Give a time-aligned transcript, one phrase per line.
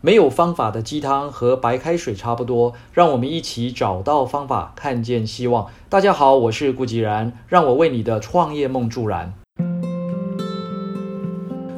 [0.00, 5.66] 没有方法的鸡汤和白开水差不多，让我们一起找到方法，看见希望。
[5.88, 9.34] 大家好，我是顾吉然，让我为你的创业梦助燃。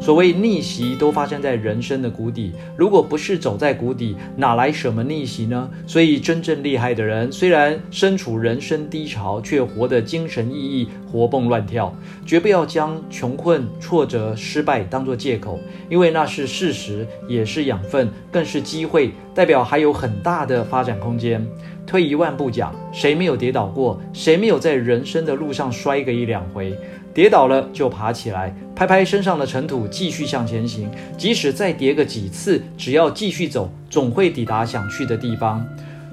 [0.00, 2.52] 所谓逆袭，都发生在人生的谷底。
[2.74, 5.70] 如果不是走在谷底，哪来什么逆袭呢？
[5.86, 11.94] 所以，真正厉害的人，虽然身处人生低潮，却活得精神奕奕、活蹦乱跳。
[12.24, 15.58] 绝不要将穷困、挫折、失败当作借口，
[15.90, 21.46] 因为那是事实，也是养分，更是机会，代表还有很大的发展空间。
[21.86, 24.00] 退一万步讲，谁没有跌倒过？
[24.12, 26.72] 谁没有在人生的路上摔个一两回？
[27.12, 30.88] 跌倒了就爬起来，拍拍身上的尘土，继续向前行。
[31.18, 35.66] 即使再跌个几次，只要继续走，总会抵达想去的地方。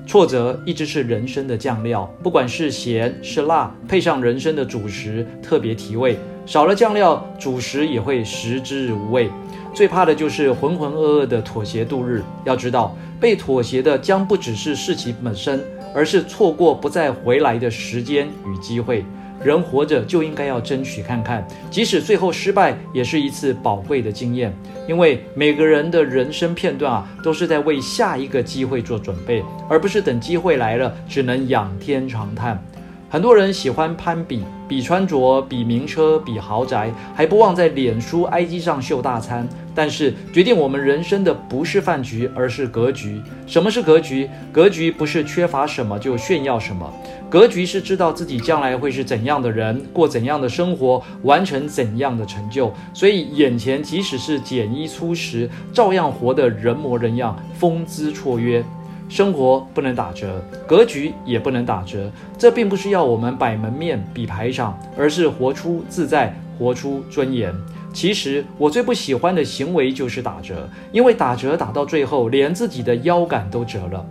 [0.08, 6.18] 挫折一直是人生的酱料，不管是咸是辣，配上人生的主食，特别提味。
[6.46, 9.30] 少了酱料，主食也会食之无味。
[9.74, 12.24] 最怕的就是浑浑噩噩的妥协度日。
[12.46, 15.62] 要知道，被妥协的将不只是事情本身，
[15.94, 19.06] 而是错过不再回来的时间与机会。
[19.48, 24.54] 人活着就应该要争取看看，即使最后失败，也是一次宝贵的经验。
[24.90, 32.62] 因为每个人的人生片段啊，都是在为下一个机会做准备，而不是等机会来了，只能仰天长叹。
[33.10, 39.48] 很多人喜欢攀比，比穿着，比名车，比豪宅，还不忘在脸书、IG 上秀大餐。
[39.78, 43.22] 但是，决定我们人生的不是饭局，而是格局。
[43.46, 44.28] 什么是格局？
[44.52, 46.92] 格局不是缺乏什么就炫耀什么，
[47.30, 52.74] 格局是知道自己将来会是怎样的人，过怎样的生活，完成怎样的成就。
[52.92, 58.64] 所以，眼前即使是简衣粗食，照样活得人模人样，风姿绰约。
[59.08, 62.12] 生活不能打折，格局也不能打折。
[62.36, 67.54] 这并不是要我们摆门面、比排场，而是活出自在，活出尊严。
[67.94, 74.06] 其实我最不喜欢的行为就是打折，因为打折打到最后，连自己的腰杆都折了。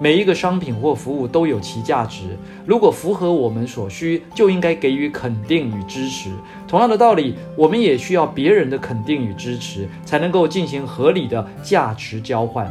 [0.00, 2.36] 每一个商品或服务都有其价值，
[2.66, 6.30] 如果符合我们所需，就应该给予肯定与支持。
[6.68, 12.70] 同样的道理，我们也需要别人的肯定与支持，才能够进行合理的价值交换。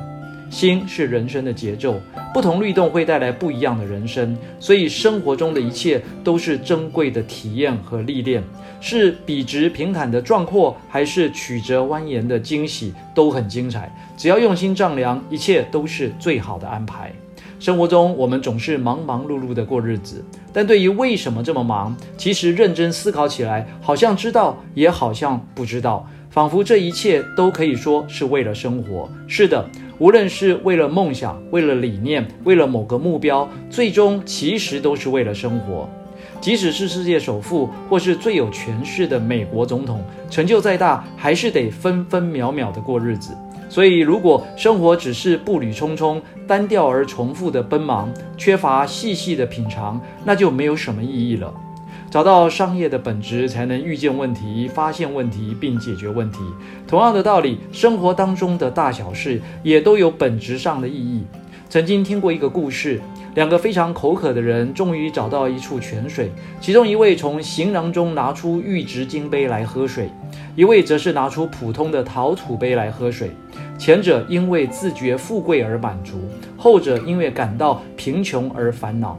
[0.51, 1.99] 心是人生的节奏，
[2.33, 8.43] 不同律动会带来不一样的人生，所以生活中的一切都是珍贵的体验和历练，
[8.81, 13.89] 是笔直平坦的壮阔，还是曲折蜿蜒的惊喜，都很精彩。
[14.17, 17.11] 只要用心丈量，一切都是最好的安排。
[17.57, 29.07] 生活中，我们总是忙忙碌碌的过日子，但对于为什么这么忙，其实认真思考起来，好像知道，也好像不知道，仿佛这一切都可以说是为了生活。
[29.27, 29.63] 是的。
[29.99, 35.87] 无论是为了梦想、为了理念、为了某个目标，最终其实都是为了生活。
[36.39, 43.31] 即使是世界首富或是最有权势的美国总统，成就再大，还是得分分秒秒的过日子。
[43.69, 51.53] 所以，如果生活只是步履匆匆、单调而重复的奔忙，缺乏细细的品尝，那就没有什么意义了。
[52.09, 56.39] 找到商业的本质，才能预见问题、发现问题并解决问题。
[56.87, 61.23] 同样的道理，生活当中的大小事也都有本质上的意义。
[61.69, 62.99] 曾经听过一个故事，
[63.33, 66.29] 两个非常口渴的人终于找到一处泉水，
[66.59, 70.09] 其中一位从行囊中拿出玉质金杯来喝水，
[70.53, 73.31] 一位则是拿出普通的陶土杯来喝水。
[73.77, 76.19] 前者因为自觉富贵而满足，
[76.57, 79.17] 后者因为感到贫穷而烦恼。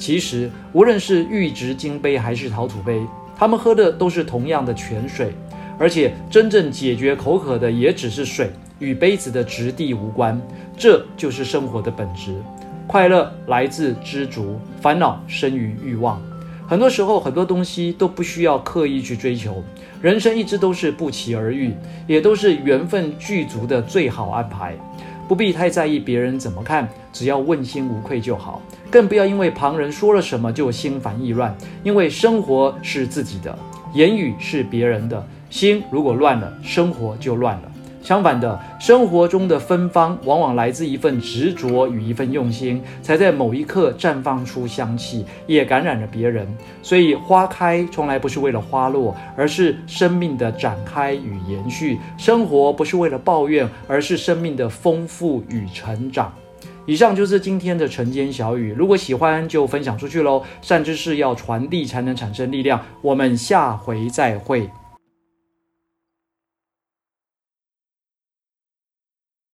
[0.00, 3.02] 其实，无论是玉质金杯还是陶土杯，
[3.36, 5.34] 他们喝的都是同样的泉水，
[5.78, 10.40] 而且真正解决口渴的也只是水，与杯子的质地无关。
[10.74, 12.34] 这就是生活的本质。
[12.86, 16.18] 快乐来自知足，烦恼生于欲望。
[16.66, 19.62] 很多时候，很多东西都不需要刻意去追求，
[20.00, 21.74] 人生一直都是不期而遇，
[22.06, 24.74] 也都是缘分具足的最好安排。
[25.30, 28.60] 不必太在意别人怎么看，只要问心无愧就好。
[28.90, 33.56] 更不要因为旁人说了什么就心烦意乱，因为生活是自己的，
[33.94, 35.24] 言语是别人的。
[35.48, 37.70] 心如果乱了，生活就乱了。
[38.02, 46.48] 相反的，生活中的芬芳往往来自一份执着与一份用心，才在某一刻绽放出香气，也感染了别人。
[46.82, 56.32] 所以，花开从来不是为了花落，而是生命的展开与延续；生活不是为了抱怨，而是生命的丰富与成长。
[56.86, 60.42] 以上就是今天的晨间小语，如果喜欢就分享出去喽。
[60.62, 62.80] 善知识要传递才能产生力量。
[63.02, 64.68] 我们下回再会。